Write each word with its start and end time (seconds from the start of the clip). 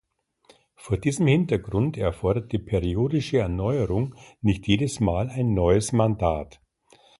Vor 0.73 0.97
diesem 0.97 1.27
Hintergrund 1.27 1.95
erfordert 1.95 2.51
die 2.51 2.57
periodische 2.57 3.37
Erneuerung 3.37 4.15
nicht 4.41 4.67
jedes 4.67 4.99
Mal 4.99 5.29
ein 5.29 5.53
neues 5.53 5.93
Mandat. 5.93 6.59